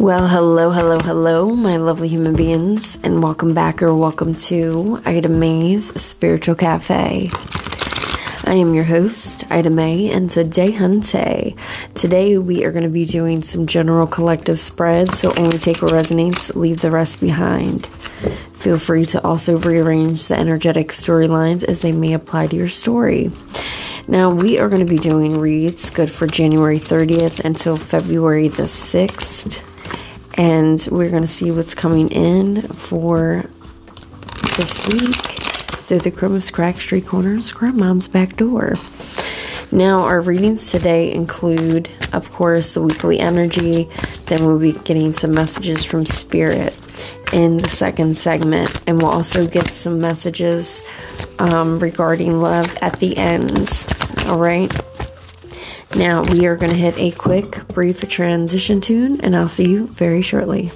[0.00, 5.28] Well, hello, hello, hello, my lovely human beings, and welcome back or welcome to Ida
[5.28, 7.28] May's Spiritual Cafe.
[8.44, 11.54] I am your host, Ida May, and today, Hunte.
[11.92, 15.92] Today, we are going to be doing some general collective spreads, so only take what
[15.92, 17.86] resonates, leave the rest behind.
[18.54, 23.30] Feel free to also rearrange the energetic storylines as they may apply to your story.
[24.08, 28.62] Now, we are going to be doing reads good for January 30th until February the
[28.62, 29.66] 6th
[30.34, 33.44] and we're going to see what's coming in for
[34.56, 38.74] this week through the Grimace Crack Street Corners Grandmom's back door.
[39.72, 43.88] Now, our readings today include, of course, the weekly energy.
[44.26, 46.76] Then we'll be getting some messages from Spirit
[47.32, 50.82] in the second segment, and we'll also get some messages
[51.38, 53.86] um, regarding love at the end.
[54.26, 54.72] All right.
[55.96, 59.86] Now we are going to hit a quick, brief transition tune, and I'll see you
[59.88, 60.70] very shortly.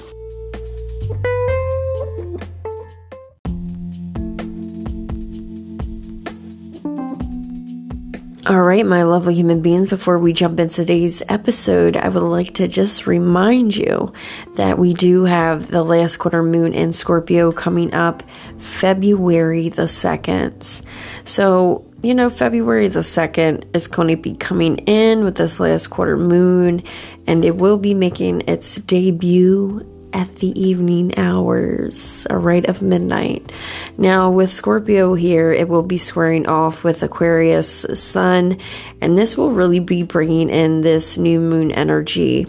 [8.47, 12.53] All right, my lovely human beings, before we jump into today's episode, I would like
[12.55, 14.13] to just remind you
[14.57, 18.23] that we do have the last quarter moon in Scorpio coming up
[18.59, 20.85] February the 2nd.
[21.25, 25.89] So, you know, February the 2nd is going to be coming in with this last
[25.89, 26.83] quarter moon,
[27.27, 33.51] and it will be making its debut at the evening hours, a right of midnight.
[33.97, 38.59] Now, with Scorpio here, it will be squaring off with Aquarius Sun,
[39.01, 42.47] and this will really be bringing in this new moon energy.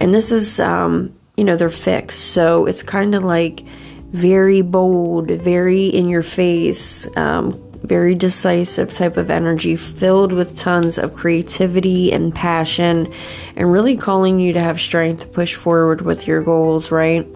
[0.00, 3.64] And this is, um, you know, they're fixed, so it's kind of like
[4.10, 7.52] very bold, very in your face, um,
[7.82, 13.12] very decisive type of energy filled with tons of creativity and passion
[13.56, 17.26] and really calling you to have strength to push forward with your goals, right?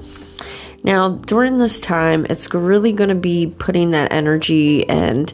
[0.85, 5.33] Now, during this time, it's really going to be putting that energy and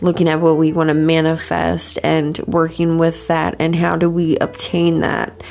[0.00, 4.36] looking at what we want to manifest and working with that and how do we
[4.38, 5.42] obtain that.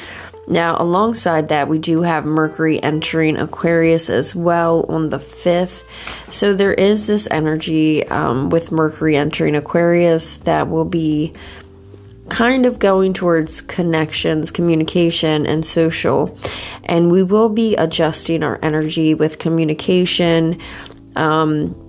[0.48, 5.84] Now, alongside that, we do have Mercury entering Aquarius as well on the 5th.
[6.30, 11.34] So, there is this energy um, with Mercury entering Aquarius that will be
[12.30, 16.38] kind of going towards connections, communication, and social.
[16.84, 20.60] And we will be adjusting our energy with communication.
[21.16, 21.82] Um,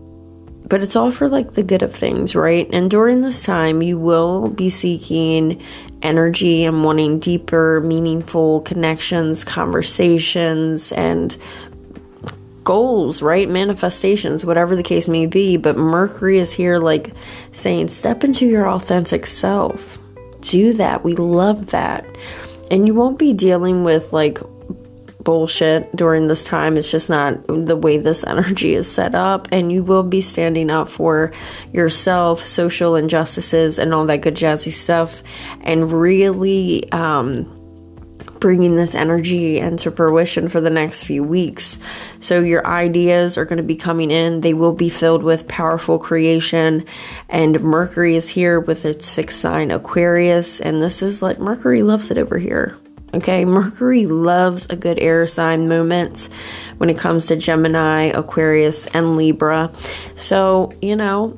[0.69, 2.69] but it's all for like the good of things, right?
[2.73, 5.63] And during this time, you will be seeking
[6.07, 11.37] energy and wanting deeper, meaningful connections, conversations, and
[12.65, 13.49] goals, right?
[13.49, 15.57] Manifestations, whatever the case may be.
[15.57, 17.13] But Mercury is here, like
[17.53, 19.99] saying, step into your authentic self.
[20.41, 21.05] Do that.
[21.05, 22.07] We love that.
[22.71, 24.39] And you won't be dealing with like
[25.27, 26.77] bullshit during this time.
[26.79, 29.49] It's just not the way this energy is set up.
[29.51, 31.33] And you will be standing up for
[31.73, 35.25] yourself, social injustices, and all that good jazzy stuff,
[35.63, 37.53] and really um,
[38.39, 41.81] bringing this energy into fruition for the next few weeks.
[42.21, 44.43] So, your ideas are going to be coming in.
[44.43, 46.87] They will be filled with powerful creation.
[47.29, 50.61] And Mercury is here with its fixed sign Aquarius.
[50.61, 52.79] And this is like Mercury loves it over here.
[53.17, 56.29] Okay, Mercury loves a good air sign moment
[56.77, 59.73] when it comes to Gemini, Aquarius, and Libra.
[60.17, 61.35] So, you know,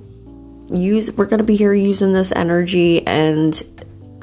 [0.73, 3.63] use we're going to be here using this energy and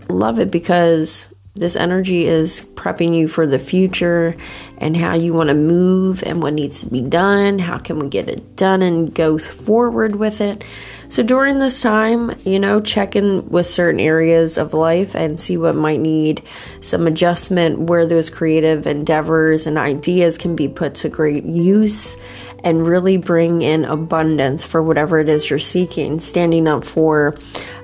[0.09, 4.35] love it because this energy is prepping you for the future
[4.77, 7.59] and how you want to move and what needs to be done.
[7.59, 10.65] How can we get it done and go forward with it?
[11.09, 15.57] So during this time, you know, check in with certain areas of life and see
[15.57, 16.43] what might need
[16.81, 22.17] some adjustment, where those creative endeavors and ideas can be put to great use
[22.63, 27.35] and really bring in abundance for whatever it is you're seeking, standing up for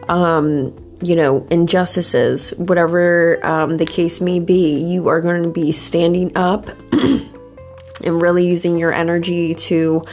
[0.10, 5.72] um, you know, injustices, whatever um, the case may be, you are going to be
[5.72, 10.04] standing up and really using your energy to,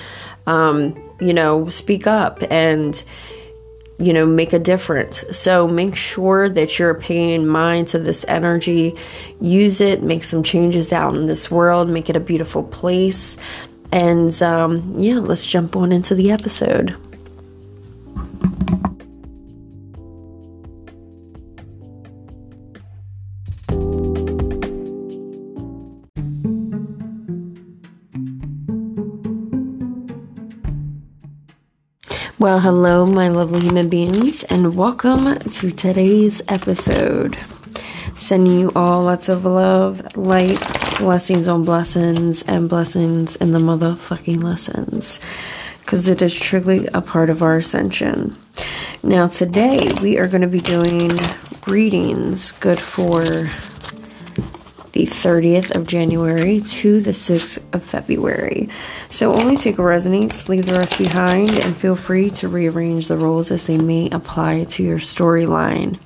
[0.47, 3.03] um, you know, speak up and,
[3.99, 5.25] you know, make a difference.
[5.37, 8.97] So make sure that you're paying mind to this energy.
[9.41, 13.37] Use it, make some changes out in this world, make it a beautiful place.
[13.91, 16.97] And um, yeah, let's jump on into the episode.
[32.41, 37.37] Well, hello, my lovely human beings, and welcome to today's episode.
[38.15, 40.61] Sending you all lots of love, light,
[40.99, 45.19] blessings on blessings and blessings in the motherfucking lessons
[45.81, 48.37] because it is truly a part of our ascension.
[49.03, 51.11] Now, today we are going to be doing
[51.67, 53.49] readings good for
[54.99, 58.69] the 30th of January to the 6th of February.
[59.11, 63.53] So only take resonates, leave the rest behind, and feel free to rearrange the roles
[63.53, 66.01] as they may apply to your storyline.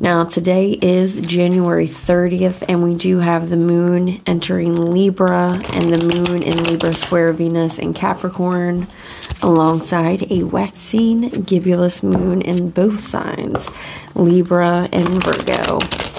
[0.00, 6.02] Now, today is January 30th, and we do have the moon entering Libra and the
[6.02, 8.86] moon in Libra square Venus in Capricorn,
[9.42, 13.68] alongside a waxing gibbous moon in both signs,
[14.14, 16.13] Libra and Virgo.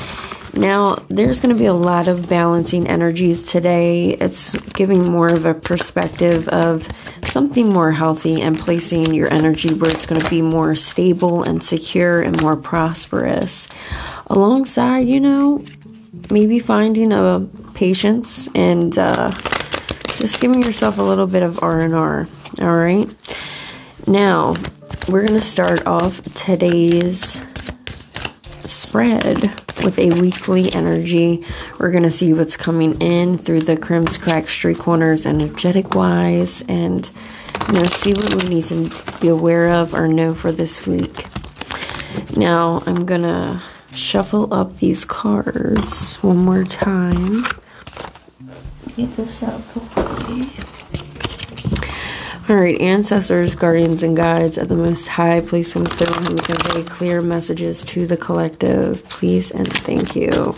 [0.55, 4.11] Now, there's going to be a lot of balancing energies today.
[4.11, 6.87] It's giving more of a perspective of
[7.25, 11.61] something more healthy and placing your energy where it's going to be more stable and
[11.61, 13.67] secure and more prosperous.
[14.27, 15.61] Alongside, you know,
[16.31, 19.29] maybe finding a patience and uh,
[20.15, 22.27] just giving yourself a little bit of R&R,
[22.61, 23.13] all right?
[24.07, 24.53] Now,
[25.09, 27.41] we're going to start off today's
[28.65, 31.45] spread with a weekly energy.
[31.79, 36.63] We're going to see what's coming in through the crims, cracks, street corners, energetic wise,
[36.67, 37.09] and
[37.67, 38.91] you know, see what we need to
[39.21, 41.27] be aware of or know for this week.
[42.35, 43.61] Now, I'm going to
[43.93, 47.45] shuffle up these cards one more time.
[48.97, 50.74] Get this out the way.
[52.47, 56.83] All right, ancestors, guardians, and guides of the Most High, please come through and convey
[56.83, 59.03] clear messages to the collective.
[59.05, 60.55] Please and thank you.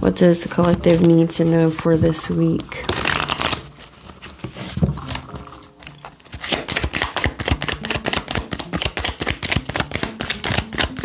[0.00, 2.84] What does the collective need to know for this week?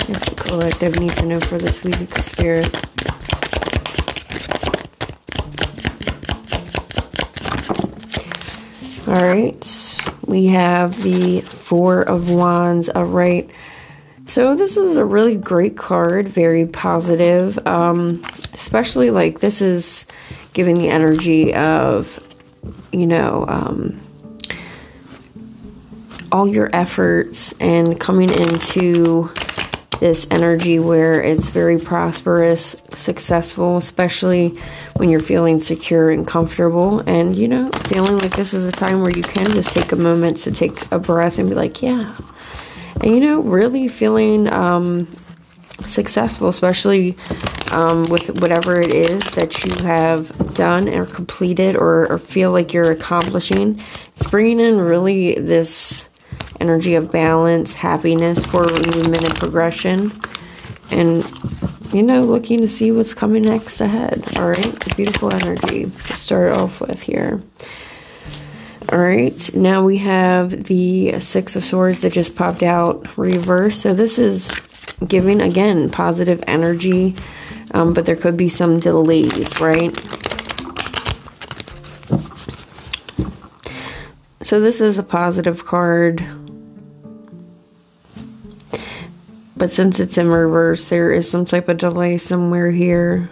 [0.10, 2.76] Yes, the collective need to know for this week, Spirit.
[9.08, 9.89] All right
[10.26, 12.90] we have the Four of Wands.
[12.90, 13.50] All right.
[14.26, 17.58] So this is a really great card, very positive.
[17.66, 18.24] Um,
[18.54, 20.06] especially like this is
[20.54, 22.20] giving the energy of,
[22.92, 24.00] you know, um,
[26.32, 29.32] all your efforts and coming into
[30.00, 34.58] this energy where it's very prosperous, successful, especially
[35.00, 39.00] when you're feeling secure and comfortable and, you know, feeling like this is a time
[39.00, 42.14] where you can just take a moment to take a breath and be like, yeah.
[43.00, 45.08] And, you know, really feeling um,
[45.88, 47.16] successful, especially
[47.72, 52.74] um, with whatever it is that you have done or completed or, or feel like
[52.74, 53.80] you're accomplishing.
[54.18, 56.10] It's bringing in really this
[56.60, 60.12] energy of balance, happiness, forward movement, and progression.
[60.92, 61.24] And,
[61.94, 64.24] you know, looking to see what's coming next ahead.
[64.38, 67.42] All right, beautiful energy to start off with here.
[68.92, 73.80] All right, now we have the Six of Swords that just popped out reverse.
[73.80, 74.52] So this is
[75.08, 77.16] giving, again, positive energy,
[77.72, 79.96] um, but there could be some delays, right?
[84.42, 86.26] So this is a positive card.
[89.60, 93.30] But since it's in reverse, there is some type of delay somewhere here.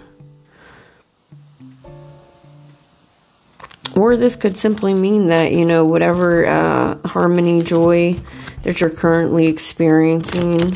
[3.96, 8.14] Or this could simply mean that, you know, whatever uh, harmony, joy
[8.64, 10.74] that you're currently experiencing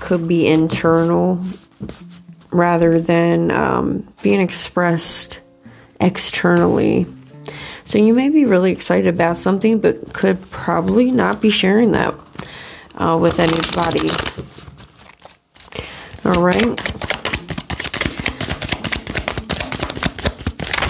[0.00, 1.40] could be internal
[2.50, 5.40] rather than um, being expressed
[6.00, 7.06] externally.
[7.84, 12.12] So you may be really excited about something, but could probably not be sharing that
[12.98, 14.10] uh, with anybody.
[16.24, 16.78] All right.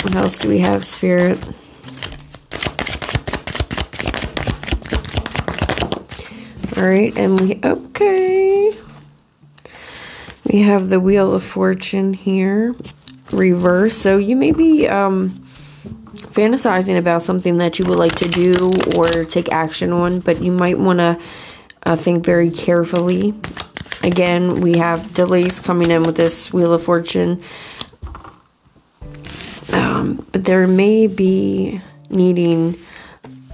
[0.03, 1.39] What else do we have, Spirit?
[6.77, 8.77] All right, and we, okay.
[10.51, 12.75] We have the Wheel of Fortune here,
[13.33, 13.97] reverse.
[13.97, 15.31] So you may be um,
[16.15, 20.53] fantasizing about something that you would like to do or take action on, but you
[20.53, 21.19] might want to
[21.85, 23.35] uh, think very carefully.
[24.03, 27.43] Again, we have delays coming in with this Wheel of Fortune.
[29.73, 31.81] Um, but there may be
[32.11, 32.75] needing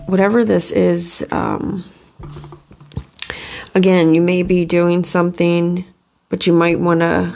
[0.06, 1.26] whatever this is.
[1.30, 1.84] Um,
[3.74, 5.84] again, you may be doing something,
[6.28, 7.34] but you might want to.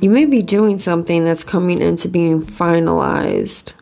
[0.00, 3.74] You may be doing something that's coming into being finalized.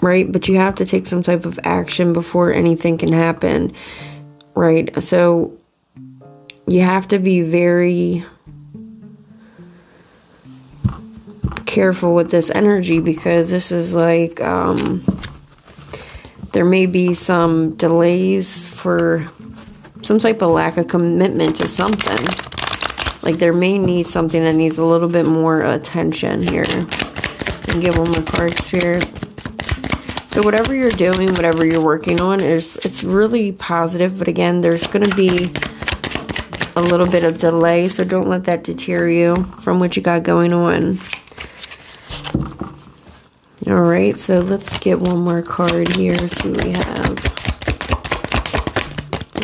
[0.00, 0.30] Right?
[0.30, 3.74] But you have to take some type of action before anything can happen,
[4.54, 5.02] right?
[5.02, 5.56] So
[6.66, 8.24] you have to be very
[11.64, 15.04] careful with this energy because this is like um,
[16.52, 19.30] there may be some delays for
[20.02, 22.26] some type of lack of commitment to something.
[23.22, 26.64] Like there may need something that needs a little bit more attention here.
[27.68, 29.25] And get one more card, Spirit.
[30.36, 34.18] So whatever you're doing, whatever you're working on, is it's really positive.
[34.18, 35.50] But again, there's going to be
[36.76, 40.24] a little bit of delay, so don't let that deter you from what you got
[40.24, 40.98] going on.
[43.66, 46.18] All right, so let's get one more card here.
[46.28, 47.18] See what we have.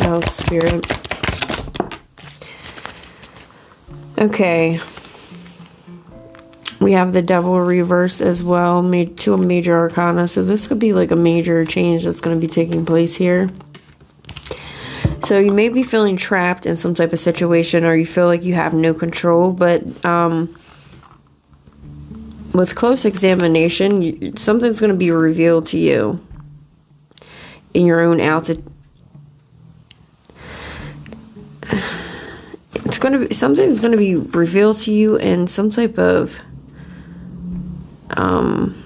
[0.02, 0.87] Oh, Spirit.
[4.18, 4.78] Okay.
[6.82, 10.26] We have the Devil reverse as well, made to a major arcana.
[10.26, 13.50] So this could be like a major change that's going to be taking place here.
[15.24, 18.42] So you may be feeling trapped in some type of situation or you feel like
[18.42, 20.52] you have no control, but um,
[22.52, 26.20] with close examination, something's going to be revealed to you
[27.72, 28.64] in your own altitude.
[32.84, 36.40] It's going to be something's going to be revealed to you in some type of
[38.16, 38.83] um,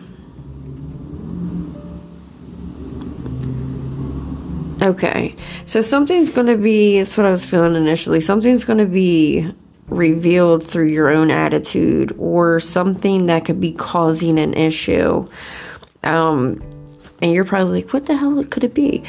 [4.83, 8.21] Okay, so something's going to be, that's what I was feeling initially.
[8.21, 9.51] Something's going to be
[9.89, 15.27] revealed through your own attitude or something that could be causing an issue.
[16.03, 16.63] Um,
[17.23, 19.03] and you're probably like, what the hell could it be?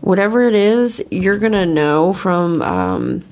[0.00, 3.24] Whatever it is, you're going to know from um,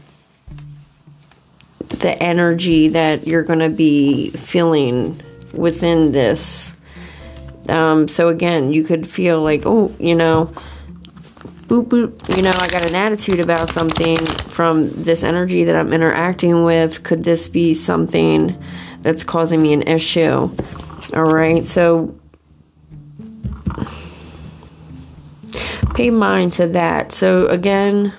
[1.88, 5.20] the energy that you're going to be feeling
[5.52, 6.75] within this.
[7.69, 10.52] Um, so again, you could feel like, oh, you know,
[11.71, 15.92] boop boop you know i got an attitude about something from this energy that i'm
[15.92, 17.04] interacting with.
[17.04, 18.61] Could this be something
[19.02, 20.50] that's causing me an issue?
[21.14, 22.19] All right so
[25.95, 27.12] pay mind to that.
[27.12, 28.14] So again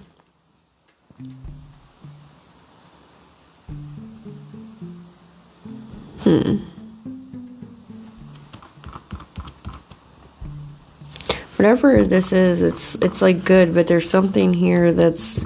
[6.23, 6.70] hmm
[11.61, 15.45] whatever this is, it's it's like good, but there's something here that's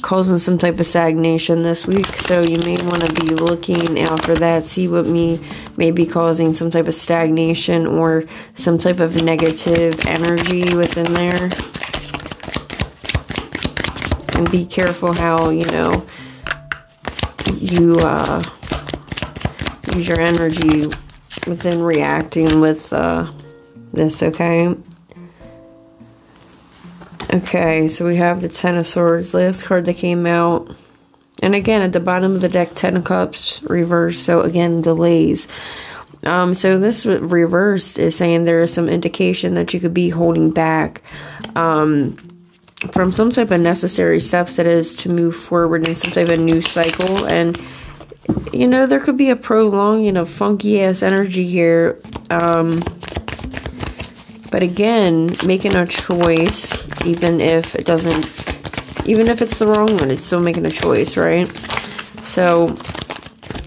[0.00, 2.06] causing some type of stagnation this week.
[2.06, 4.64] So you may want to be looking out for that.
[4.64, 5.38] See what me
[5.76, 8.24] may be causing some type of stagnation or
[8.54, 11.50] some type of negative energy within there.
[14.38, 16.06] And be careful how, you know,
[17.56, 18.42] you uh,
[19.94, 20.86] use your energy
[21.46, 23.30] within reacting with uh,
[23.92, 24.74] this, okay?
[27.32, 30.74] Okay, so we have the Ten of Swords, last card that came out.
[31.42, 34.20] And again, at the bottom of the deck, Ten of Cups, reverse.
[34.20, 35.46] So again, delays.
[36.24, 40.50] Um, so this reversed is saying there is some indication that you could be holding
[40.50, 41.02] back
[41.54, 42.16] um,
[42.92, 46.40] from some type of necessary steps that is to move forward in some type of
[46.40, 47.26] new cycle.
[47.26, 47.56] And,
[48.52, 52.00] you know, there could be a prolonging of funky ass energy here.
[52.28, 52.82] Um,
[54.50, 58.26] but again, making a choice, even if it doesn't,
[59.06, 61.48] even if it's the wrong one, it's still making a choice, right?
[62.22, 62.76] So,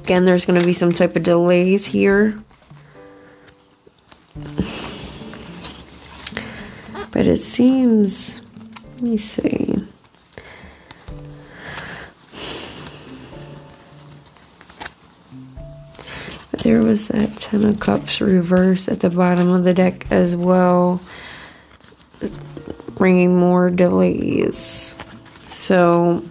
[0.03, 2.37] again, there's going to be some type of delays here.
[7.11, 8.41] But it seems,
[8.95, 9.82] let me see.
[16.63, 21.01] There was that Ten of Cups reverse at the bottom of the deck as well,
[22.95, 24.95] bringing more delays.
[25.41, 26.23] So,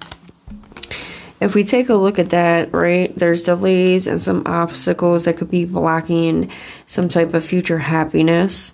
[1.38, 5.50] if we take a look at that, right, there's delays and some obstacles that could
[5.50, 6.50] be blocking
[6.86, 8.72] some type of future happiness,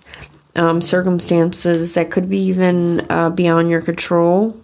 [0.55, 4.57] um, circumstances that could be even uh, beyond your control.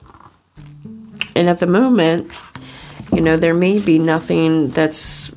[1.36, 2.32] And at the moment,
[3.12, 5.35] you know, there may be nothing that's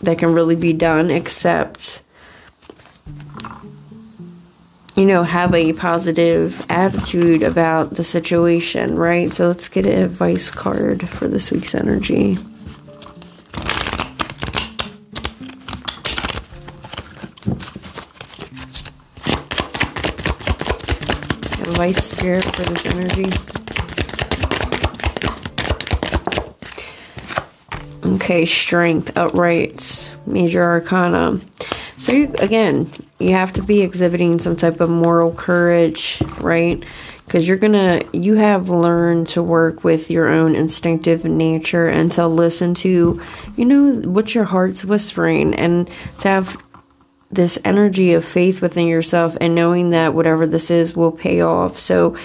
[0.00, 2.02] that can really be done except
[4.94, 9.32] you know have a positive attitude about the situation right?
[9.32, 12.32] So let's get an advice card for this week's energy.
[21.60, 23.58] Advice spirit for this energy
[28.14, 31.40] Okay, strength, upright, major arcana.
[31.96, 36.82] So, you, again, you have to be exhibiting some type of moral courage, right?
[37.28, 42.26] because you're gonna you have learned to work with your own instinctive nature and to
[42.26, 43.20] listen to
[43.54, 46.56] you know what your heart's whispering and to have
[47.30, 51.78] this energy of faith within yourself and knowing that whatever this is will pay off
[51.78, 52.16] so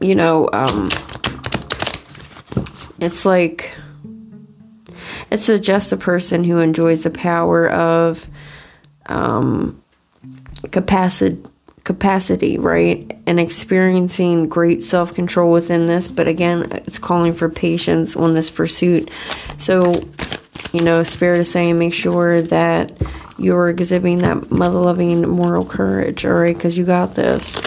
[0.00, 0.88] you know um
[3.00, 3.72] it's like
[5.30, 8.28] it's a, just a person who enjoys the power of
[9.06, 9.82] um
[10.70, 11.42] capacity
[11.84, 13.16] capacity, right?
[13.26, 16.08] And experiencing great self control within this.
[16.08, 19.10] But again, it's calling for patience on this pursuit.
[19.58, 20.02] So,
[20.72, 22.92] you know, Spirit is saying make sure that
[23.38, 26.56] you're exhibiting that mother loving moral courage, all right?
[26.56, 27.58] Because you got this.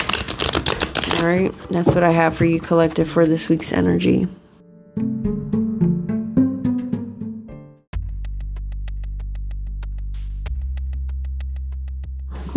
[1.19, 4.27] All right, that's what I have for you, collective, for this week's energy.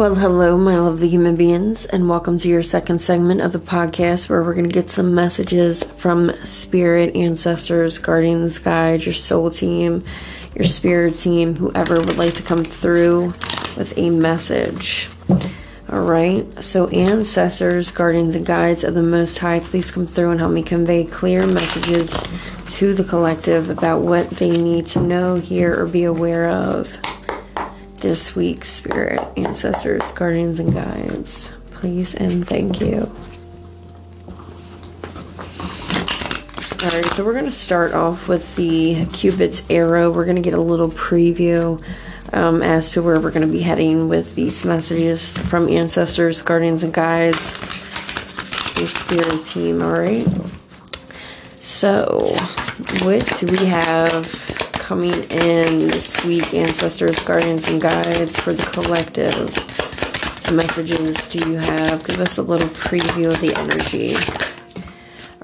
[0.00, 4.30] Well, hello, my lovely human beings, and welcome to your second segment of the podcast
[4.30, 10.02] where we're going to get some messages from spirit, ancestors, guardians, guides, your soul team,
[10.56, 13.34] your spirit team, whoever would like to come through
[13.76, 15.10] with a message.
[15.90, 20.40] All right, so ancestors, guardians, and guides of the Most High, please come through and
[20.40, 22.24] help me convey clear messages
[22.78, 26.96] to the collective about what they need to know, hear, or be aware of
[28.00, 31.52] this week, Spirit, Ancestors, Guardians, and Guides.
[31.72, 33.10] Please and thank you.
[36.82, 40.10] Alright, so we're going to start off with the Cupid's arrow.
[40.10, 41.82] We're going to get a little preview
[42.32, 46.82] um, as to where we're going to be heading with these messages from Ancestors, Guardians,
[46.82, 47.58] and Guides.
[48.78, 50.26] Your spirit team, alright?
[51.58, 52.34] So,
[53.02, 59.48] what do we have coming in this week, ancestors, guardians, and guides for the collective?
[60.50, 62.04] messages do you have?
[62.04, 64.16] Give us a little preview of the energy.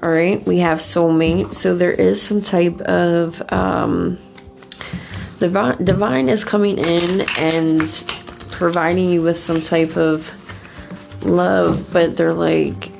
[0.03, 1.55] All right, we have soulmate.
[1.55, 4.19] So there is some type of um,
[5.39, 7.79] divine, divine is coming in and
[8.51, 10.29] providing you with some type of
[11.25, 12.91] love, but they're like,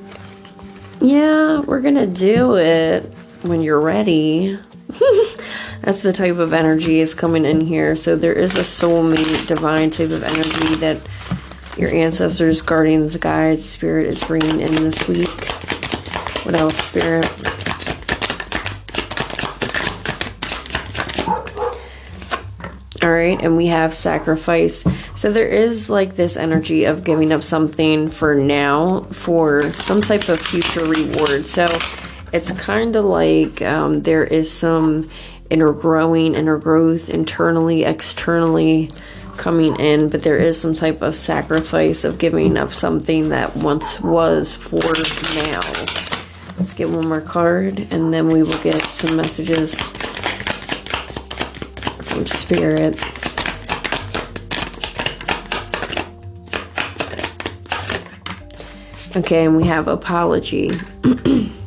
[1.01, 3.03] yeah, we're gonna do it
[3.41, 4.57] when you're ready.
[5.87, 7.95] That's the type of energy is coming in here.
[7.95, 10.99] So there is a soulmate, divine type of energy that
[11.77, 15.29] your ancestors, guardians, guides, spirit is bringing in this week.
[16.45, 17.25] What else, spirit?
[23.01, 24.85] All right, and we have sacrifice.
[25.15, 30.27] So there is like this energy of giving up something for now for some type
[30.27, 31.47] of future reward.
[31.47, 31.65] So
[32.33, 35.09] it's kind of like um, there is some
[35.49, 38.91] inner growing, inner growth internally, externally
[39.37, 44.01] coming in, but there is some type of sacrifice of giving up something that once
[44.01, 44.81] was for
[45.35, 45.61] now.
[46.57, 49.79] Let's get one more card and then we will get some messages
[52.01, 53.01] from Spirit.
[59.15, 60.69] Okay, and we have apology.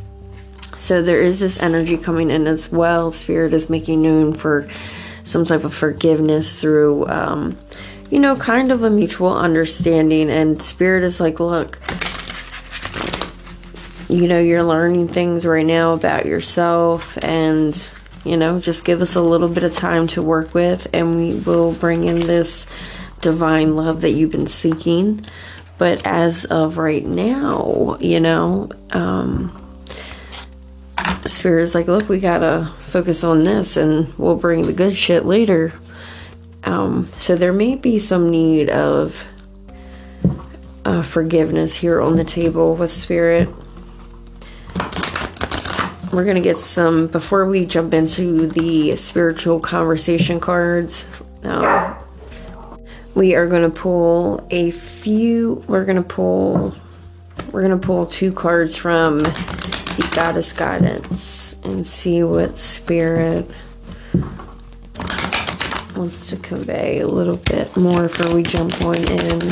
[0.80, 3.12] So there is this energy coming in as well.
[3.12, 4.66] Spirit is making known for
[5.24, 7.56] some type of forgiveness through, um,
[8.10, 10.30] you know, kind of a mutual understanding.
[10.30, 11.78] And Spirit is like, look,
[14.08, 19.14] you know, you're learning things right now about yourself, and, you know, just give us
[19.14, 22.66] a little bit of time to work with, and we will bring in this
[23.20, 25.24] divine love that you've been seeking.
[25.76, 29.59] But as of right now, you know, um,
[31.26, 35.26] Spirit is like, look, we gotta focus on this and we'll bring the good shit
[35.26, 35.72] later.
[36.64, 39.26] Um, so there may be some need of
[40.84, 43.48] uh, forgiveness here on the table with Spirit.
[46.12, 51.08] We're gonna get some before we jump into the spiritual conversation cards.
[51.44, 51.96] Um,
[53.14, 55.64] we are gonna pull a few.
[55.68, 56.74] We're gonna pull.
[57.52, 59.22] We're gonna pull two cards from
[59.96, 63.50] the goddess guidance and see what spirit
[65.96, 69.42] wants to convey a little bit more before we jump on in.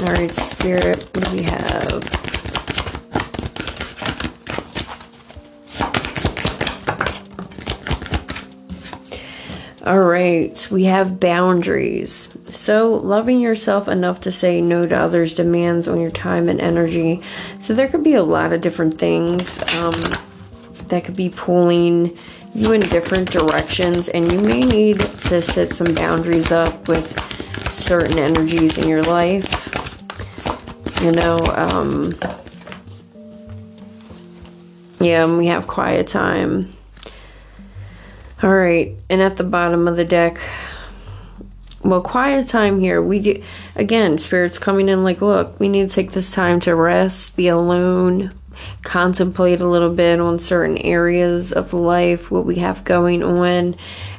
[0.00, 2.27] Alright, spirit, what do we have?
[9.88, 12.36] All right, we have boundaries.
[12.52, 17.22] So, loving yourself enough to say no to others' demands on your time and energy.
[17.60, 19.94] So, there could be a lot of different things um,
[20.88, 22.18] that could be pulling
[22.54, 27.18] you in different directions, and you may need to set some boundaries up with
[27.70, 29.48] certain energies in your life.
[31.02, 32.12] You know, um,
[35.00, 36.74] yeah, we have quiet time.
[38.40, 40.38] All right, and at the bottom of the deck,
[41.82, 43.02] well, quiet time here.
[43.02, 43.42] We do
[43.74, 47.48] again, spirits coming in like, look, we need to take this time to rest, be
[47.48, 48.32] alone,
[48.84, 53.74] contemplate a little bit on certain areas of life, what we have going on.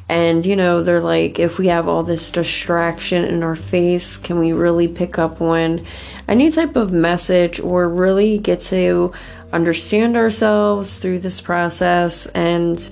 [0.10, 4.40] And, you know, they're like, if we have all this distraction in our face, can
[4.40, 5.86] we really pick up on
[6.28, 9.14] any type of message or really get to
[9.54, 12.26] understand ourselves through this process?
[12.28, 12.90] And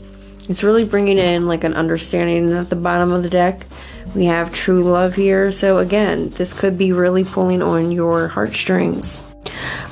[0.47, 3.65] it's really bringing in like an understanding at the bottom of the deck.
[4.15, 5.51] We have true love here.
[5.51, 9.23] So, again, this could be really pulling on your heartstrings.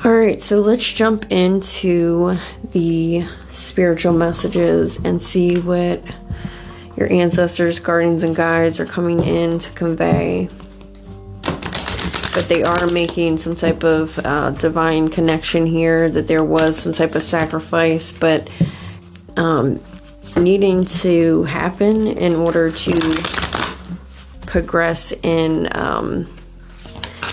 [0.04, 2.36] All right, so let's jump into
[2.72, 6.02] the spiritual messages and see what
[6.96, 10.48] your ancestors, guardians, and guides are coming in to convey.
[11.42, 16.92] But they are making some type of uh, divine connection here, that there was some
[16.92, 18.48] type of sacrifice, but
[19.36, 19.80] um,
[20.36, 22.92] needing to happen in order to
[24.46, 25.68] progress in.
[25.76, 26.26] Um,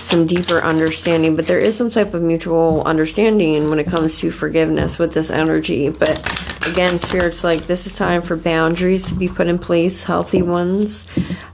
[0.04, 4.30] some deeper understanding, but there is some type of mutual understanding when it comes to
[4.32, 5.90] forgiveness with this energy.
[5.90, 6.20] But
[6.68, 11.10] again, spirits like this is time for boundaries to be put in place, healthy ones.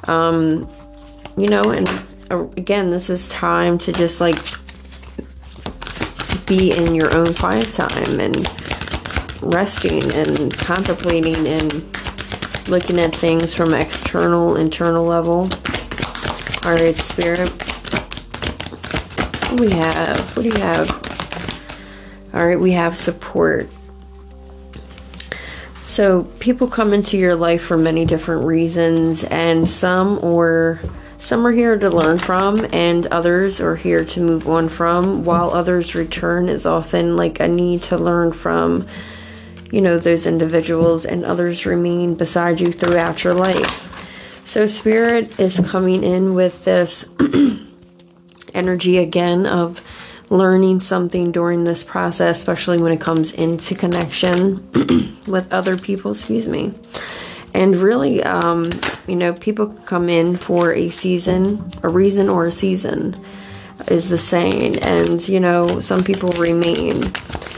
[0.06, 0.68] Um,
[1.38, 1.88] you know, and
[2.32, 4.38] uh, again, this is time to just like
[6.48, 8.48] be in your own quiet time and
[9.42, 11.74] resting and contemplating and
[12.70, 15.50] looking at things from external, internal level.
[16.66, 17.52] All right, spirit.
[19.60, 20.36] We have?
[20.36, 22.30] What do you have?
[22.34, 23.70] All right, we have support.
[25.82, 30.80] So, people come into your life for many different reasons, and some or
[31.18, 35.50] some are here to learn from, and others are here to move on from, while
[35.50, 38.88] others return is often like a need to learn from,
[39.72, 43.86] you know, those individuals, and others remain beside you throughout your life.
[44.46, 47.10] So, Spirit is coming in with this
[48.54, 49.82] energy again of
[50.32, 56.48] learning something during this process, especially when it comes into connection with other people, excuse
[56.48, 56.74] me.
[57.54, 58.70] And really, um,
[59.08, 63.20] you know, people come in for a season, a reason or a season
[63.88, 64.80] is the saying.
[64.80, 67.04] And, you know, some people remain.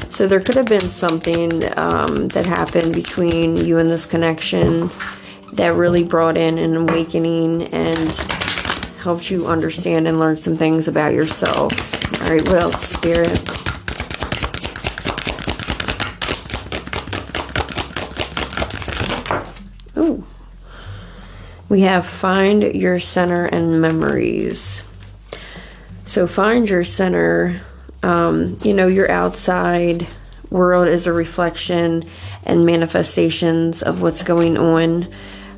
[0.09, 4.89] So there could have been something um, that happened between you and this connection
[5.53, 8.09] that really brought in an awakening and
[9.01, 11.71] helped you understand and learn some things about yourself.
[12.21, 13.39] All right, what else, Spirit?
[19.97, 20.23] Ooh.
[21.67, 24.83] We have find your center and memories.
[26.05, 27.61] So find your center.
[28.03, 30.07] Um, you know, your outside
[30.49, 32.03] world is a reflection
[32.45, 35.07] and manifestations of what's going on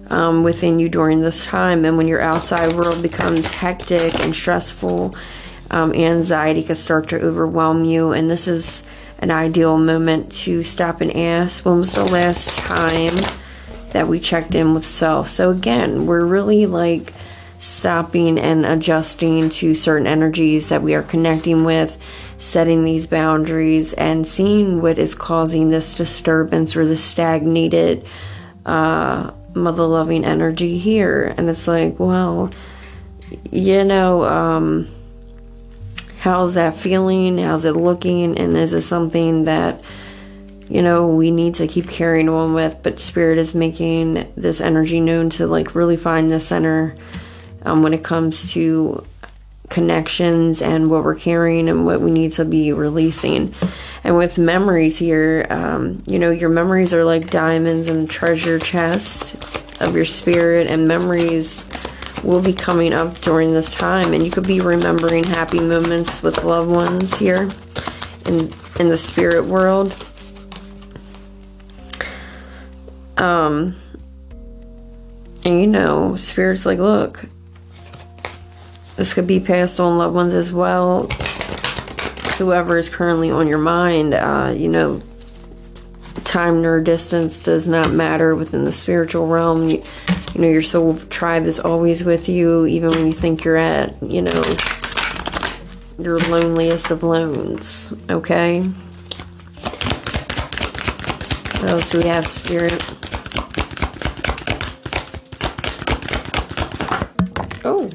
[0.10, 1.86] um, within you during this time.
[1.86, 5.16] And when your outside world becomes hectic and stressful,
[5.72, 8.12] um, anxiety can start to overwhelm you.
[8.12, 8.86] And this is
[9.20, 13.16] an ideal moment to stop and ask when was the last time
[13.92, 15.30] that we checked in with self?
[15.30, 17.14] So, again, we're really like
[17.58, 21.98] stopping and adjusting to certain energies that we are connecting with,
[22.38, 28.06] setting these boundaries, and seeing what is causing this disturbance or the stagnated
[28.66, 31.34] uh, mother loving energy here.
[31.38, 32.52] And it's like, well,
[33.52, 34.88] you know, um,
[36.20, 37.38] how's that feeling?
[37.38, 38.38] How's it looking?
[38.38, 39.82] And is it something that,
[40.70, 42.80] you know, we need to keep carrying on with?
[42.84, 46.96] But Spirit is making this energy known to like really find the center
[47.64, 49.06] um, when it comes to
[49.70, 53.54] connections and what we're carrying and what we need to be releasing.
[54.04, 58.60] And with memories here, um, you know, your memories are like diamonds in a treasure
[58.60, 59.36] chest
[59.82, 61.68] of your spirit, and memories
[62.24, 64.14] will be coming up during this time.
[64.14, 67.50] And you could be remembering happy moments with loved ones here
[68.26, 68.50] in
[68.80, 69.96] in the spirit world.
[73.18, 73.76] Um,
[75.46, 77.26] and you know, spirit's like, look,
[78.96, 81.08] this could be passed on loved ones as well.
[82.38, 85.02] Whoever is currently on your mind, uh, you know,
[86.24, 89.70] time nor distance does not matter within the spiritual realm.
[89.70, 89.84] You,
[90.34, 94.02] you know, your soul tribe is always with you, even when you think you're at,
[94.02, 94.44] you know,
[96.00, 97.94] your loneliest of lones.
[98.10, 98.62] Okay?
[101.60, 102.74] What else do we have, spirit?
[107.64, 107.90] Oh.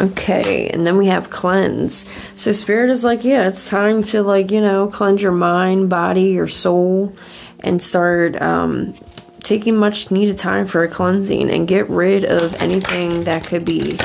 [0.00, 2.06] Okay, and then we have cleanse.
[2.36, 6.30] So spirit is like, yeah, it's time to like, you know, cleanse your mind, body,
[6.30, 7.16] your soul,
[7.60, 8.94] and start um,
[9.42, 13.98] taking much needed time for a cleansing and get rid of anything that could be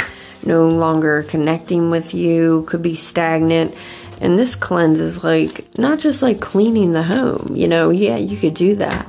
[0.43, 3.75] no longer connecting with you, could be stagnant.
[4.19, 8.37] And this cleanse is like not just like cleaning the home, you know, yeah, you
[8.37, 9.07] could do that.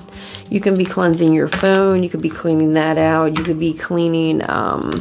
[0.50, 3.72] You can be cleansing your phone, you could be cleaning that out, you could be
[3.72, 5.00] cleaning um,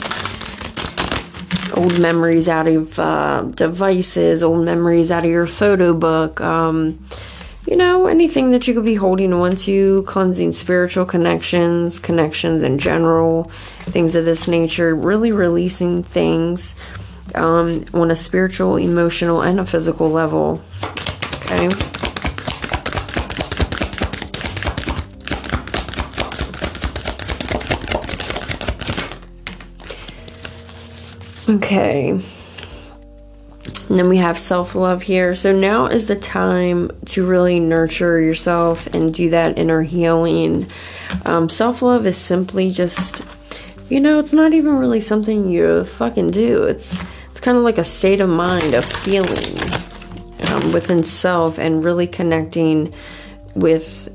[1.74, 7.00] old memories out of uh, devices, old memories out of your photo book, um,
[7.68, 12.78] you know, anything that you could be holding on to, cleansing spiritual connections, connections in
[12.78, 13.46] general,
[13.82, 16.76] things of this nature, really releasing things
[17.36, 20.62] um, on a spiritual, emotional, and a physical level.
[21.46, 22.03] Okay.
[31.48, 32.20] Okay.
[33.90, 35.36] And then we have self love here.
[35.36, 40.68] So now is the time to really nurture yourself and do that inner healing.
[41.26, 43.26] Um, self love is simply just,
[43.90, 46.64] you know, it's not even really something you fucking do.
[46.64, 49.60] It's it's kind of like a state of mind, of feeling
[50.50, 52.94] um, within self, and really connecting
[53.54, 54.10] with,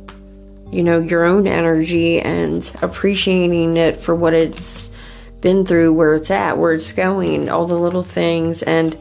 [0.73, 4.93] you know, your own energy and appreciating it for what it's
[5.41, 8.63] been through, where it's at, where it's going, all the little things.
[8.63, 8.97] And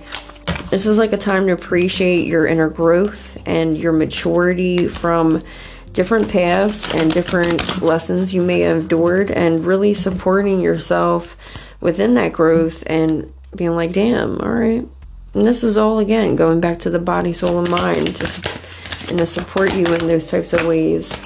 [0.69, 5.41] this is like a time to appreciate your inner growth and your maturity from
[5.93, 11.35] different paths and different lessons you may have endured, and really supporting yourself
[11.81, 14.87] within that growth and being like, damn, all right.
[15.33, 18.25] And this is all again going back to the body, soul, and mind to,
[19.09, 21.19] and to support you in those types of ways.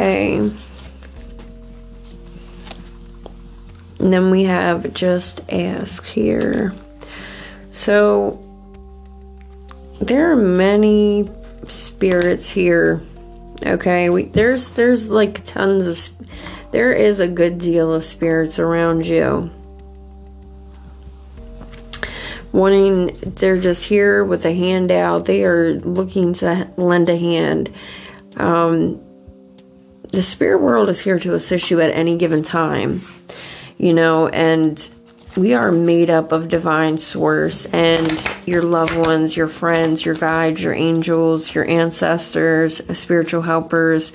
[0.00, 0.50] Okay.
[3.98, 6.72] And then we have just ask here.
[7.70, 8.42] So
[10.00, 11.28] there are many
[11.66, 13.02] spirits here.
[13.66, 15.98] Okay, we there's there's like tons of
[16.70, 19.50] there is a good deal of spirits around you.
[22.52, 25.26] Wanting they're just here with a hand out.
[25.26, 27.70] They are looking to lend a hand.
[28.38, 29.02] Um,
[30.12, 33.02] the spirit world is here to assist you at any given time,
[33.78, 34.88] you know, and
[35.36, 38.10] we are made up of divine source and
[38.46, 44.12] your loved ones, your friends, your guides, your angels, your ancestors, spiritual helpers.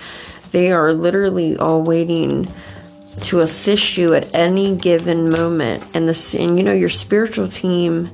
[0.51, 2.51] They are literally all waiting
[3.23, 5.83] to assist you at any given moment.
[5.93, 8.11] And this, and you know your spiritual team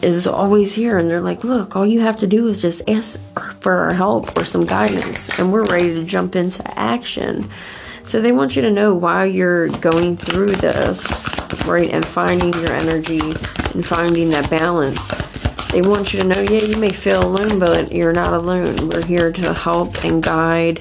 [0.00, 3.20] is always here and they're like, look, all you have to do is just ask
[3.66, 7.50] for our help or some guidance and we're ready to jump into action.
[8.04, 11.26] So they want you to know why you're going through this,
[11.66, 15.10] right, and finding your energy and finding that balance.
[15.72, 18.88] They want you to know, yeah, you may feel alone, but you're not alone.
[18.88, 20.80] We're here to help and guide.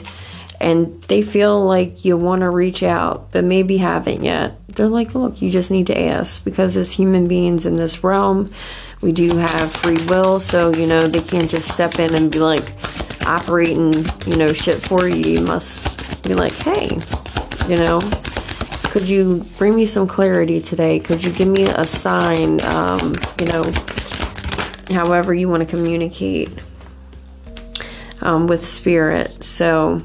[0.62, 4.60] And they feel like you want to reach out, but maybe haven't yet.
[4.67, 8.54] They're like, look, you just need to ask because as human beings in this realm,
[9.02, 12.40] we do have free will, so you know they can't just step in and be
[12.40, 12.74] like
[13.26, 13.94] operating,
[14.26, 15.40] you know, shit for you.
[15.40, 16.98] You must be like, hey,
[17.68, 18.00] you know,
[18.84, 21.00] could you bring me some clarity today?
[21.00, 22.64] Could you give me a sign?
[22.66, 23.64] Um, you know,
[24.90, 26.50] however you want to communicate
[28.22, 29.44] um, with spirit.
[29.44, 30.02] So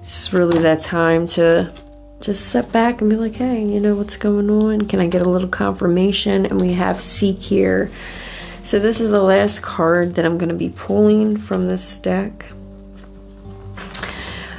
[0.00, 1.72] it's really that time to
[2.20, 4.82] just sit back and be like, hey, you know what's going on?
[4.82, 6.46] Can I get a little confirmation?
[6.46, 7.90] And we have Seek here.
[8.62, 12.52] So this is the last card that I'm going to be pulling from this deck.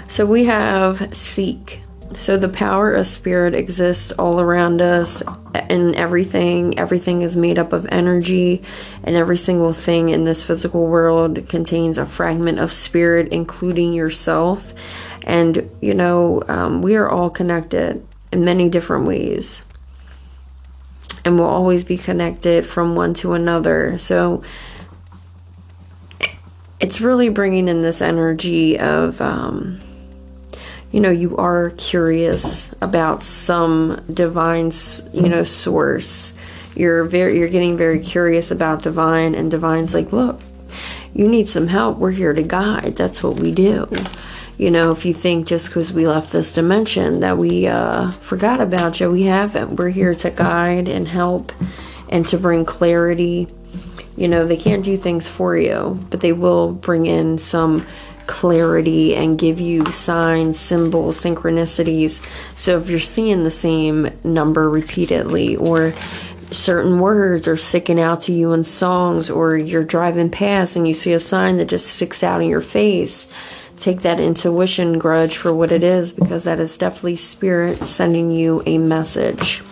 [0.08, 1.84] So we have Seek.
[2.17, 5.22] So the power of spirit exists all around us
[5.54, 6.80] and everything.
[6.80, 8.63] Everything is made up of energy,
[9.04, 14.74] and every single thing in this physical world contains a fragment of spirit, including yourself.
[15.30, 19.63] And, you know, um, we are all connected in many different ways.
[21.24, 24.00] And we'll always be connected from one to another.
[24.00, 24.42] So
[26.80, 29.80] it's really bringing in this energy of, um,
[30.92, 34.72] you know, you are curious about some divine,
[35.13, 36.34] you know, source.
[36.76, 40.42] You're very, you're getting very curious about divine, and divine's like, look,
[41.13, 42.00] you need some help.
[42.00, 42.96] We're here to guide.
[42.96, 43.88] That's what we do
[44.60, 48.60] you know, if you think just because we left this dimension that we uh, forgot
[48.60, 49.78] about you, we haven't.
[49.78, 51.54] We're here to guide and help
[52.10, 53.48] and to bring clarity.
[54.17, 57.88] You know, they can't do things for you, but they will bring in some
[58.28, 62.22] clarity and give you signs, symbols, synchronicities.
[62.58, 65.93] So if you're seeing the same number repeatedly or
[66.52, 70.93] certain words are sticking out to you in songs or you're driving past and you
[70.93, 73.32] see a sign that just sticks out in your face,
[73.80, 78.62] take that intuition grudge for what it is because that is definitely spirit sending you
[78.65, 79.63] a message.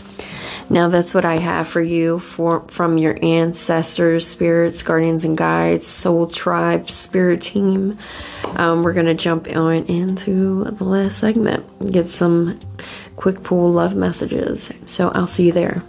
[0.70, 5.88] Now that's what I have for you for from your ancestors, spirits, guardians and guides,
[5.88, 7.98] soul tribe, spirit team.
[8.56, 12.60] Um, we're gonna jump on into the last segment, get some
[13.15, 14.72] quick pool love messages.
[14.86, 15.84] So I'll see you there.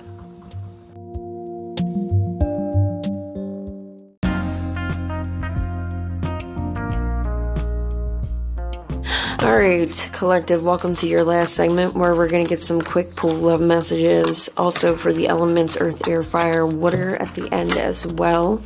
[9.40, 13.14] All right, collective, welcome to your last segment where we're going to get some quick
[13.14, 14.50] pull love messages.
[14.56, 18.60] Also for the elements earth, air, fire, water at the end as well.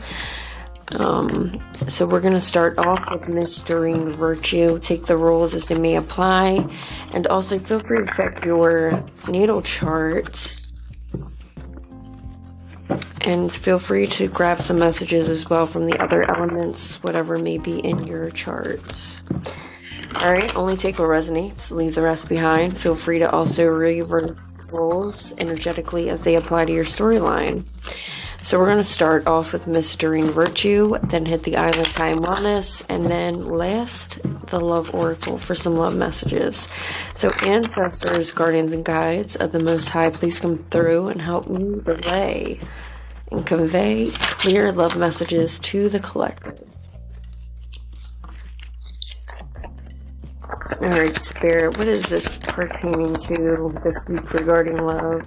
[0.89, 4.79] Um, so we're going to start off with Mystering Virtue.
[4.79, 6.67] Take the rules as they may apply.
[7.13, 10.59] And also feel free to check your natal chart.
[13.21, 17.59] And feel free to grab some messages as well from the other elements, whatever may
[17.59, 19.21] be in your charts.
[20.15, 22.77] Alright, only take what resonates, leave the rest behind.
[22.77, 24.39] Feel free to also reverse
[24.73, 27.65] roles energetically as they apply to your storyline.
[28.43, 32.85] So we're going to start off with Mystering Virtue, then hit the Island Time Wellness,
[32.89, 36.69] and then last, the Love Oracle for some love messages.
[37.15, 41.81] So ancestors, guardians, and guides of the Most High, please come through and help me
[41.85, 42.59] relay
[43.31, 46.72] and convey clear love messages to the collective.
[50.81, 55.27] Alright, Spirit, what is this pertaining to this week regarding love?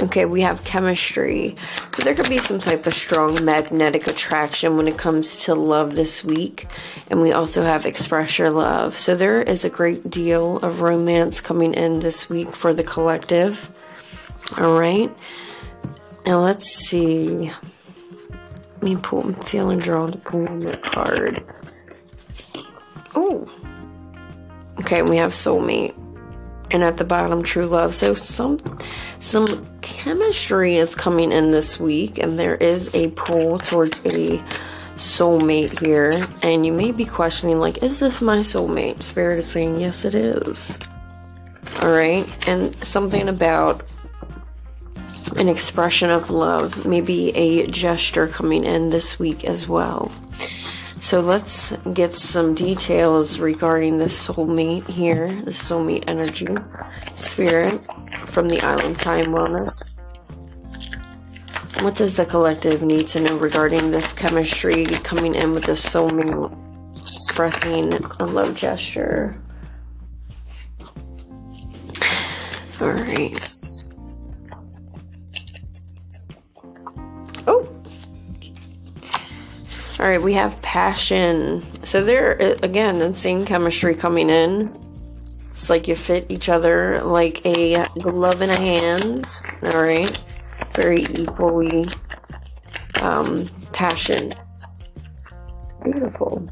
[0.00, 1.56] Okay, we have chemistry.
[1.88, 5.94] So there could be some type of strong magnetic attraction when it comes to love
[5.94, 6.66] this week.
[7.08, 8.98] And we also have express your love.
[8.98, 13.70] So there is a great deal of romance coming in this week for the collective.
[14.56, 15.10] All right.
[16.26, 17.50] Now let's see.
[18.30, 21.42] Let me pull, I'm feeling drawn to pull the card.
[23.20, 23.50] Oh.
[24.78, 25.92] Okay, we have soulmate.
[26.70, 27.96] And at the bottom, true love.
[27.96, 28.58] So some
[29.18, 34.38] some chemistry is coming in this week, and there is a pull towards a
[34.94, 36.12] soulmate here.
[36.44, 39.02] And you may be questioning, like, is this my soulmate?
[39.02, 40.78] Spirit is saying, yes, it is.
[41.76, 43.84] Alright, and something about
[45.36, 50.12] an expression of love, maybe a gesture coming in this week as well.
[51.00, 56.48] So let's get some details regarding the soulmate here, the soulmate energy,
[57.14, 57.80] spirit
[58.32, 59.82] from the Island Time Wellness.
[61.82, 66.52] What does the collective need to know regarding this chemistry coming in with the soulmate
[66.92, 69.40] expressing a love gesture?
[72.80, 72.88] All
[80.00, 81.60] All right, we have passion.
[81.84, 84.78] So there, uh, again, insane chemistry coming in.
[85.48, 89.24] It's like you fit each other like a glove in a hand.
[89.64, 90.16] All right,
[90.74, 91.86] very equally
[93.02, 94.34] um, passion.
[95.82, 96.48] Beautiful.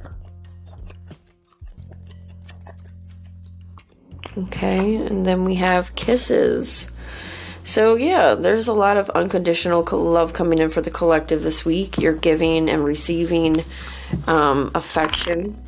[4.37, 6.91] Okay, and then we have kisses.
[7.67, 11.99] So, yeah, there's a lot of unconditional love coming in for the collective this week.
[11.99, 13.65] You're giving and receiving
[14.29, 15.61] um, affection,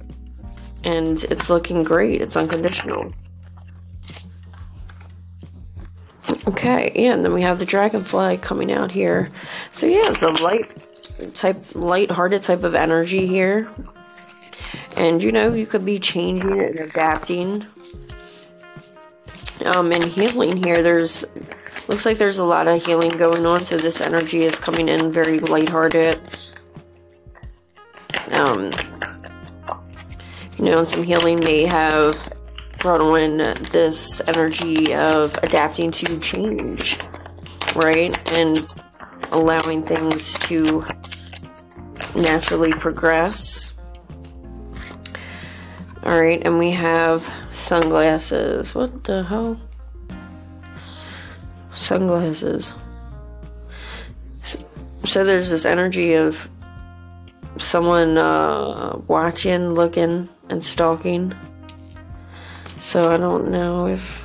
[0.84, 2.20] and it's looking great.
[2.20, 3.12] It's unconditional.
[6.46, 9.30] Okay, yeah, and then we have the dragonfly coming out here.
[9.72, 10.70] So, yeah, it's a light
[11.34, 13.68] type, light-hearted type of energy here.
[14.96, 17.66] And, you know, you could be changing and adapting.
[19.64, 21.24] Um, and healing here, there's
[21.88, 25.10] Looks like there's a lot of healing going on, so this energy is coming in
[25.10, 26.20] very lighthearted.
[28.30, 28.70] Um,
[30.58, 32.30] you know, and some healing may have
[32.78, 33.38] brought on
[33.72, 36.98] this energy of adapting to change,
[37.74, 38.14] right?
[38.36, 38.58] And
[39.32, 40.84] allowing things to
[42.14, 43.72] naturally progress.
[46.04, 48.74] Alright, and we have sunglasses.
[48.74, 49.58] What the hell?
[51.78, 52.74] Sunglasses.
[55.04, 56.50] So there's this energy of
[57.56, 61.34] someone uh, watching, looking, and stalking.
[62.80, 64.24] So I don't know if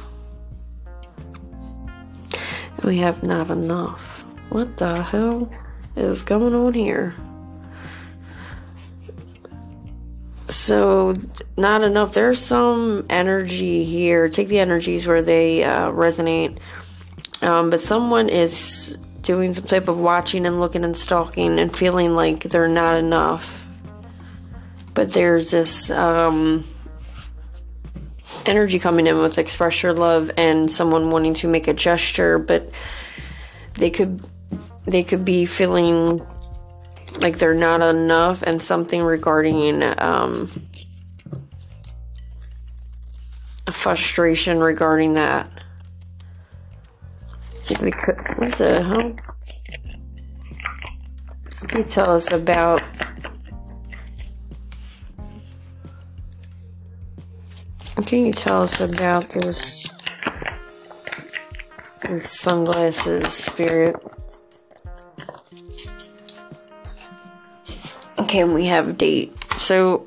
[2.84, 4.24] we have not enough.
[4.49, 5.51] What the hell
[5.95, 7.16] is going on here?
[10.49, 11.16] So,
[11.58, 12.14] not enough.
[12.14, 14.30] There's some energy here.
[14.30, 16.60] Take the energies where they uh, resonate.
[17.43, 22.15] Um, but someone is doing some type of watching and looking and stalking and feeling
[22.15, 23.61] like they're not enough.
[24.93, 26.65] But there's this um,
[28.45, 32.69] energy coming in with express your love and someone wanting to make a gesture, but
[33.73, 34.21] they could
[34.85, 36.25] they could be feeling
[37.19, 40.49] like they're not enough and something regarding um,
[43.67, 45.49] a frustration regarding that.
[47.70, 49.16] What the hell?
[51.68, 52.82] Can you tell us about
[58.05, 59.88] Can you tell us about this
[62.01, 63.95] this sunglasses spirit?
[68.20, 69.34] Okay, we have a date.
[69.57, 70.05] So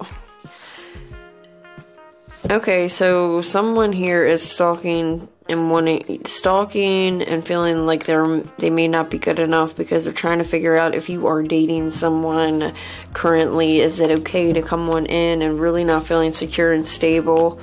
[2.48, 8.88] Okay, so someone here is stalking and wanting stalking and feeling like they're they may
[8.88, 12.74] not be good enough because they're trying to figure out if you are dating someone
[13.12, 17.60] currently is it okay to come on in and really not feeling secure and stable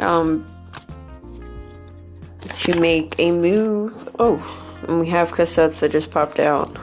[0.00, 0.46] um
[2.52, 4.08] to make a move.
[4.18, 6.76] Oh and we have cassettes that just popped out.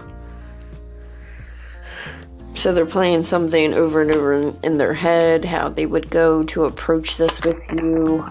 [2.55, 6.43] So they're playing something over and over in, in their head how they would go
[6.43, 8.29] to approach this with you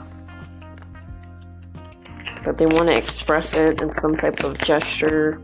[2.44, 5.40] but they want to express it in some type of gesture.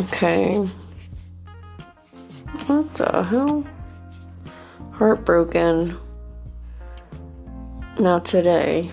[0.00, 0.56] Okay.
[2.66, 3.64] What the hell?
[4.92, 5.96] Heartbroken.
[7.98, 8.90] Not today.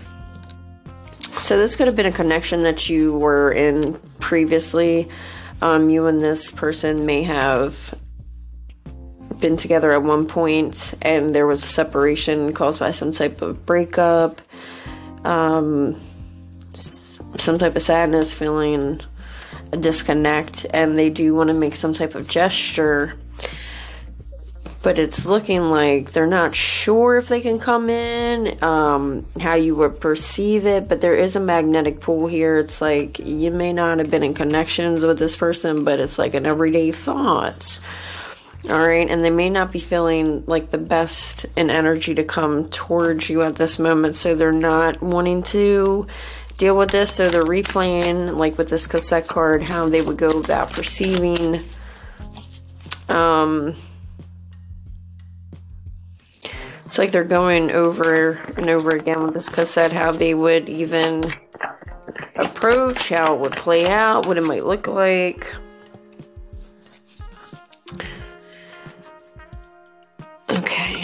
[1.19, 5.09] So this could have been a connection that you were in previously.
[5.61, 7.93] Um, you and this person may have
[9.39, 13.65] been together at one point and there was a separation caused by some type of
[13.65, 14.41] breakup
[15.23, 15.99] um,
[16.73, 19.01] some type of sadness, feeling
[19.71, 23.13] a disconnect, and they do want to make some type of gesture.
[24.83, 29.75] But it's looking like they're not sure if they can come in, um, how you
[29.75, 32.57] would perceive it, but there is a magnetic pull here.
[32.57, 36.33] It's like you may not have been in connections with this person, but it's like
[36.33, 37.79] an everyday thought
[38.69, 42.69] all right, and they may not be feeling like the best in energy to come
[42.69, 46.05] towards you at this moment, so they're not wanting to
[46.57, 47.11] deal with this.
[47.11, 51.63] So they're replaying, like with this cassette card, how they would go about perceiving.
[53.09, 53.75] Um,
[56.85, 61.23] it's like they're going over and over again with this cassette, how they would even
[62.35, 65.51] approach, how it would play out, what it might look like.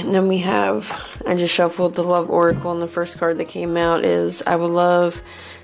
[0.07, 0.89] And then we have,
[1.25, 4.55] I just shuffled the Love Oracle, and the first card that came out is I
[4.55, 5.21] would love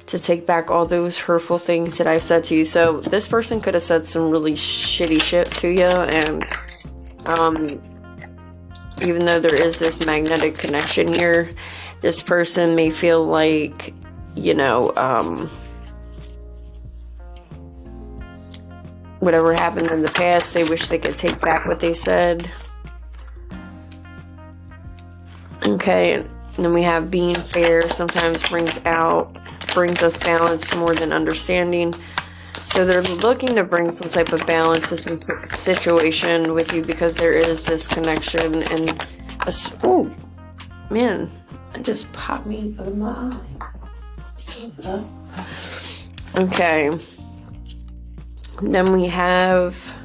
[0.07, 2.65] to take back all those hurtful things that I've said to you.
[2.65, 6.43] So this person could have said some really shitty shit to you, and
[7.25, 7.81] um,
[9.01, 11.49] even though there is this magnetic connection here,
[12.01, 13.93] this person may feel like,
[14.35, 15.47] you know, um,
[19.21, 22.51] whatever happened in the past, they wish they could take back what they said.
[25.65, 29.37] Okay, and then we have being fair sometimes brings out,
[29.73, 31.95] brings us balance more than understanding.
[32.63, 37.15] So they're looking to bring some type of balance to some situation with you because
[37.15, 39.53] there is this connection and a,
[39.83, 40.09] oh
[40.89, 41.31] man,
[41.81, 45.03] just popped me over my eye.
[46.35, 46.91] Okay.
[48.61, 49.95] Then we have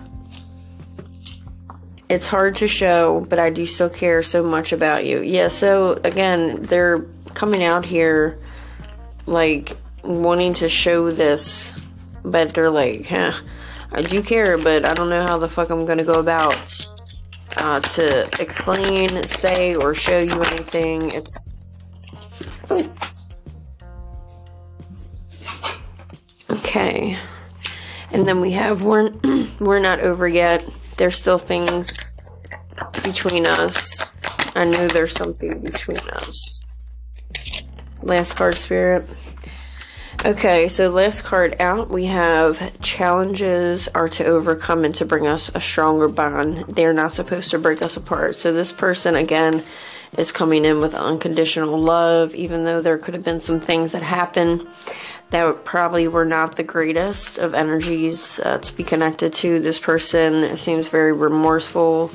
[2.08, 5.20] it's hard to show, but I do still care so much about you.
[5.20, 7.00] Yeah, so again, they're
[7.34, 8.38] coming out here
[9.26, 11.78] like wanting to show this,
[12.24, 13.32] but they're like, huh,
[13.92, 16.86] I do care, but I don't know how the fuck I'm gonna go about
[17.56, 21.10] uh, to explain, say, or show you anything.
[21.12, 21.88] It's.
[26.50, 27.16] Okay.
[28.10, 29.10] And then we have we're
[29.60, 30.64] we're not over yet
[30.98, 31.96] there's still things
[33.02, 34.06] between us.
[34.54, 36.64] I knew there's something between us.
[38.02, 39.08] Last card, Spirit.
[40.24, 45.48] Okay, so last card out, we have challenges are to overcome and to bring us
[45.54, 46.64] a stronger bond.
[46.68, 48.34] They're not supposed to break us apart.
[48.34, 49.62] So this person, again,
[50.16, 54.02] is coming in with unconditional love, even though there could have been some things that
[54.02, 54.66] happened
[55.30, 59.60] that probably were not the greatest of energies uh, to be connected to.
[59.60, 62.10] This person seems very remorseful.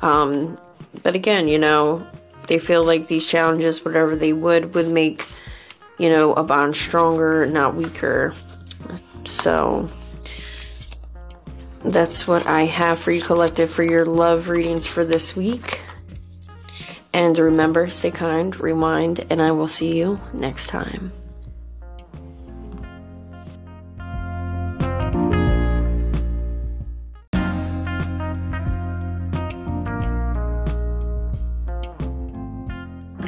[0.00, 0.58] Um,
[1.02, 2.06] but again, you know,
[2.46, 5.24] they feel like these challenges, whatever they would, would make,
[5.98, 8.32] you know, a bond stronger, not weaker.
[9.24, 9.88] So
[11.84, 15.80] that's what I have for you, collective, for your love readings for this week.
[17.12, 21.12] And remember, stay kind, rewind, and I will see you next time.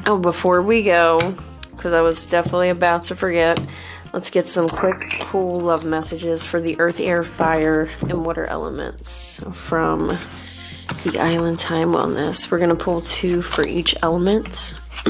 [0.07, 1.35] Oh, before we go,
[1.71, 3.59] because I was definitely about to forget,
[4.13, 9.43] let's get some quick, cool love messages for the earth, air, fire, and water elements
[9.55, 10.19] from
[11.05, 12.51] the Island Time Wellness.
[12.51, 14.75] We're going to pull two for each element.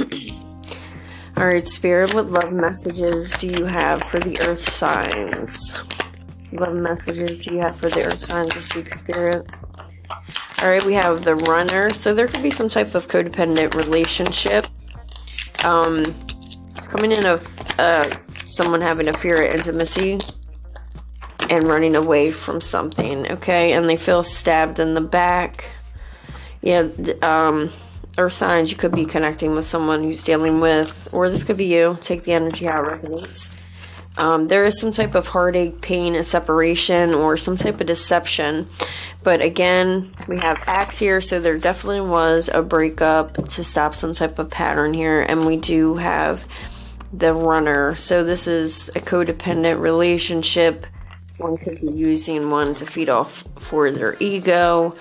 [1.37, 5.83] All right, Spirit, what love messages do you have for the earth signs?
[6.53, 9.45] Love messages do you have for the earth signs this week, Spirit?
[10.63, 11.91] All right, we have the runner.
[11.91, 14.69] So there could be some type of codependent relationship
[15.65, 16.15] um,
[16.71, 17.47] it's coming in of
[17.79, 18.11] uh,
[18.45, 20.19] someone having a fear of intimacy
[21.51, 23.73] and running away from something, okay?
[23.73, 25.67] And they feel stabbed in the back.
[26.63, 26.89] Yeah,
[27.21, 27.71] um,
[28.17, 31.67] or signs you could be connecting with someone who's dealing with, or this could be
[31.67, 31.99] you.
[32.01, 33.55] Take the energy it resonates.
[34.17, 38.69] Um, there is some type of heartache, pain, a separation, or some type of deception.
[39.23, 44.15] But again, we have Axe here, so there definitely was a breakup to stop some
[44.15, 45.23] type of pattern here.
[45.23, 46.47] And we do have
[47.13, 47.97] the runner.
[47.97, 50.87] So this is a codependent relationship.
[51.39, 54.95] One could be using one to feed off for their ego.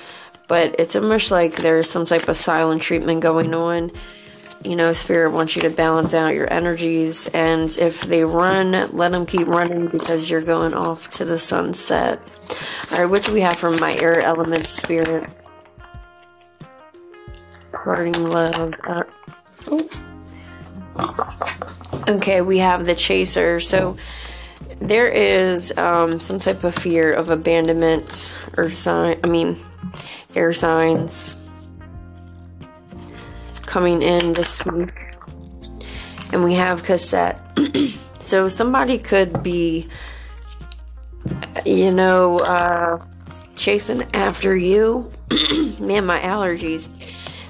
[0.48, 3.92] But it's almost like there's some type of silent treatment going on
[4.66, 7.28] you know, Spirit wants you to balance out your energies.
[7.28, 12.22] And if they run, let them keep running because you're going off to the sunset.
[12.92, 15.30] All right, what do we have from my air element spirit?
[17.72, 18.74] Parting love.
[18.84, 19.04] Uh,
[19.68, 19.90] oh.
[22.08, 23.60] Okay, we have the chaser.
[23.60, 23.98] So
[24.80, 29.20] there is um, some type of fear of abandonment or sign.
[29.24, 29.58] I mean,
[30.36, 31.36] air signs
[33.74, 34.94] coming in this week.
[36.32, 37.42] And we have cassette.
[38.20, 39.90] so somebody could be,
[41.66, 43.04] you know, uh,
[43.56, 45.12] chasing after you.
[45.80, 46.92] Man, my allergies.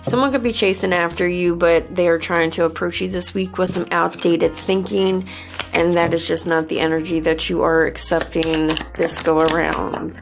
[0.02, 3.58] Someone could be chasing after you, but they are trying to approach you this week
[3.58, 5.28] with some outdated thinking,
[5.74, 10.22] and that is just not the energy that you are accepting this go around.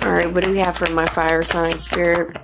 [0.00, 2.36] Alright, what do we have for my fire sign spirit?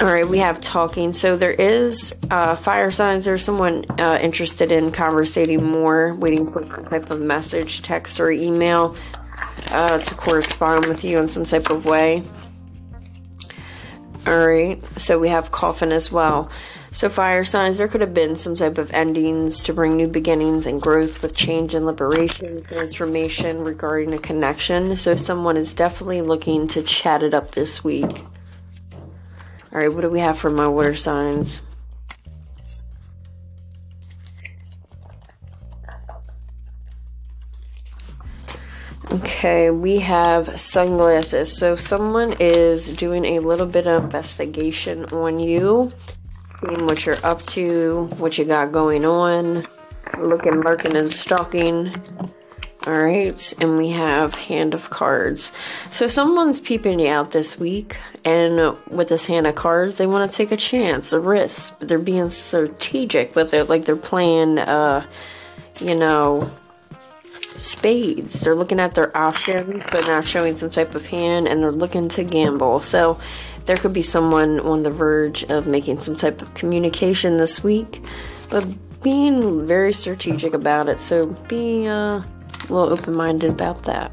[0.00, 1.12] All right, we have talking.
[1.12, 3.26] So there is uh, fire signs.
[3.26, 8.30] There's someone uh, interested in conversating more, waiting for some type of message, text, or
[8.30, 8.96] email
[9.66, 12.22] uh, to correspond with you in some type of way.
[14.26, 16.50] All right, so we have coffin as well.
[16.92, 20.66] So, fire signs, there could have been some type of endings to bring new beginnings
[20.66, 24.96] and growth with change and liberation, transformation regarding a connection.
[24.96, 28.24] So, someone is definitely looking to chat it up this week.
[29.72, 31.62] All right, what do we have for my water signs?
[39.12, 41.56] Okay, we have sunglasses.
[41.56, 45.92] So someone is doing a little bit of investigation on you,
[46.60, 49.62] seeing what you're up to, what you got going on,
[50.18, 51.92] looking, lurking, and stalking.
[52.86, 55.52] All right, and we have Hand of Cards.
[55.90, 60.30] So someone's peeping you out this week, and with this Hand of Cards, they want
[60.30, 61.78] to take a chance, a risk.
[61.78, 65.04] But they're being strategic with it, like they're playing, uh,
[65.80, 66.50] you know,
[67.56, 68.40] spades.
[68.40, 72.08] They're looking at their options, but not showing some type of hand, and they're looking
[72.08, 72.80] to gamble.
[72.80, 73.20] So
[73.66, 78.02] there could be someone on the verge of making some type of communication this week,
[78.48, 78.64] but
[79.02, 81.02] being very strategic about it.
[81.02, 82.22] So be, uh,
[82.68, 84.12] a little open minded about that.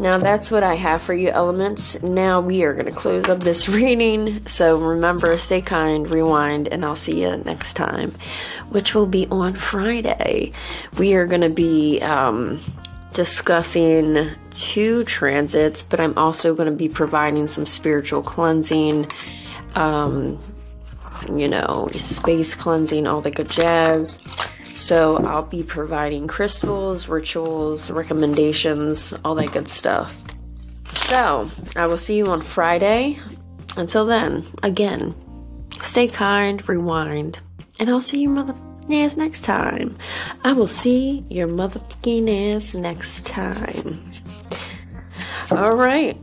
[0.00, 2.00] Now that's what I have for you, elements.
[2.04, 4.46] Now we are going to close up this reading.
[4.46, 8.14] So remember, stay kind, rewind, and I'll see you next time,
[8.68, 10.52] which will be on Friday.
[10.96, 12.60] We are going to be um,
[13.12, 19.10] discussing two transits, but I'm also going to be providing some spiritual cleansing,
[19.74, 20.38] um,
[21.34, 24.24] you know, space cleansing, all the good jazz.
[24.78, 30.16] So I'll be providing crystals, rituals, recommendations, all that good stuff.
[31.08, 33.18] So I will see you on Friday.
[33.76, 35.16] Until then, again,
[35.80, 37.40] stay kind, rewind,
[37.80, 39.98] and I'll see you motherfucking ass next time.
[40.44, 44.00] I will see your motherfucking ass next time.
[45.50, 46.16] All right.